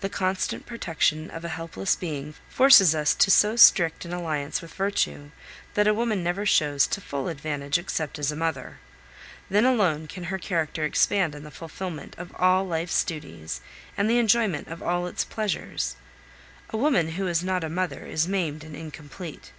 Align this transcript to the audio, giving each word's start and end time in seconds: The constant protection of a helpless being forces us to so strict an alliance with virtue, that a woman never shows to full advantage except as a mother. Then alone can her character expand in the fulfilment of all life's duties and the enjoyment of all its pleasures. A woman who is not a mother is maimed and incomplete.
The 0.00 0.08
constant 0.08 0.66
protection 0.66 1.30
of 1.30 1.44
a 1.44 1.50
helpless 1.50 1.94
being 1.94 2.34
forces 2.48 2.96
us 2.96 3.14
to 3.14 3.30
so 3.30 3.54
strict 3.54 4.04
an 4.04 4.12
alliance 4.12 4.60
with 4.60 4.74
virtue, 4.74 5.30
that 5.74 5.86
a 5.86 5.94
woman 5.94 6.24
never 6.24 6.44
shows 6.44 6.84
to 6.88 7.00
full 7.00 7.28
advantage 7.28 7.78
except 7.78 8.18
as 8.18 8.32
a 8.32 8.34
mother. 8.34 8.78
Then 9.48 9.64
alone 9.64 10.08
can 10.08 10.24
her 10.34 10.38
character 10.38 10.84
expand 10.84 11.32
in 11.32 11.44
the 11.44 11.52
fulfilment 11.52 12.16
of 12.18 12.34
all 12.34 12.66
life's 12.66 13.04
duties 13.04 13.60
and 13.96 14.10
the 14.10 14.18
enjoyment 14.18 14.66
of 14.66 14.82
all 14.82 15.06
its 15.06 15.22
pleasures. 15.22 15.94
A 16.70 16.76
woman 16.76 17.10
who 17.10 17.28
is 17.28 17.44
not 17.44 17.62
a 17.62 17.68
mother 17.68 18.04
is 18.04 18.26
maimed 18.26 18.64
and 18.64 18.74
incomplete. 18.74 19.52